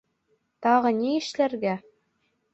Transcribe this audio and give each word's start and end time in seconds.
Тағы 0.67 0.93
ни 1.03 1.13
эшләргә? 1.19 1.77